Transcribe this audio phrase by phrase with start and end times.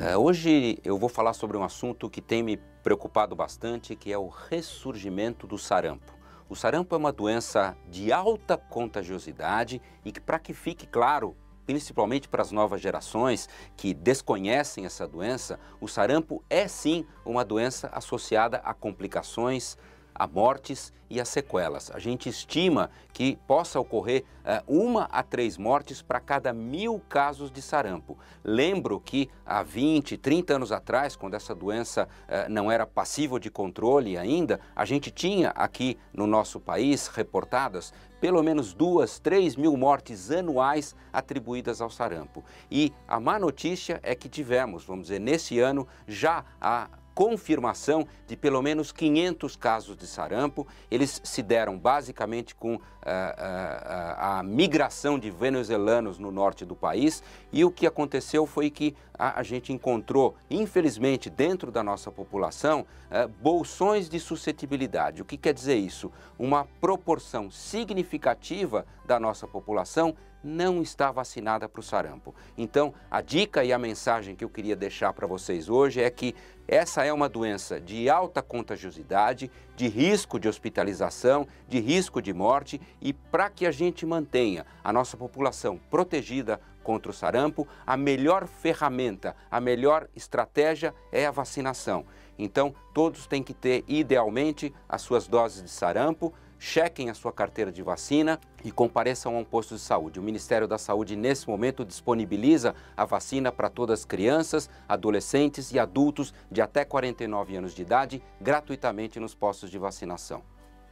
[0.00, 4.16] É, hoje eu vou falar sobre um assunto que tem me preocupado bastante, que é
[4.16, 6.16] o ressurgimento do sarampo.
[6.48, 12.28] O sarampo é uma doença de alta contagiosidade e que, para que fique claro, principalmente
[12.28, 18.58] para as novas gerações que desconhecem essa doença, o sarampo é sim uma doença associada
[18.58, 19.76] a complicações
[20.18, 21.90] a mortes e a sequelas.
[21.90, 27.50] A gente estima que possa ocorrer uh, uma a três mortes para cada mil casos
[27.50, 28.18] de sarampo.
[28.44, 33.50] Lembro que há 20, 30 anos atrás, quando essa doença uh, não era passível de
[33.50, 39.76] controle ainda, a gente tinha aqui no nosso país reportadas pelo menos duas, três mil
[39.76, 42.44] mortes anuais atribuídas ao sarampo.
[42.68, 48.36] E a má notícia é que tivemos, vamos dizer, nesse ano já a confirmação de
[48.36, 50.64] pelo menos 500 casos de sarampo.
[50.88, 57.20] Eles se deram basicamente com uh, uh, a migração de venezuelanos no norte do país
[57.52, 62.86] e o que aconteceu foi que a, a gente encontrou, infelizmente, dentro da nossa população,
[63.10, 65.20] uh, bolsões de suscetibilidade.
[65.20, 66.12] O que quer dizer isso?
[66.38, 70.14] Uma proporção significativa da nossa população
[70.48, 72.34] não está vacinada para o sarampo.
[72.56, 76.34] Então, a dica e a mensagem que eu queria deixar para vocês hoje é que
[76.66, 82.80] essa é uma doença de alta contagiosidade, de risco de hospitalização, de risco de morte
[83.00, 88.46] e para que a gente mantenha a nossa população protegida contra o sarampo, a melhor
[88.46, 92.06] ferramenta, a melhor estratégia é a vacinação.
[92.38, 97.70] Então, todos têm que ter, idealmente, as suas doses de sarampo, chequem a sua carteira
[97.70, 100.18] de vacina e compareçam a um posto de saúde.
[100.18, 105.78] O Ministério da Saúde, nesse momento, disponibiliza a vacina para todas as crianças, adolescentes e
[105.78, 110.42] adultos de até 49 anos de idade, gratuitamente nos postos de vacinação.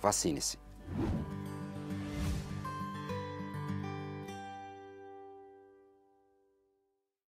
[0.00, 0.58] Vacine-se.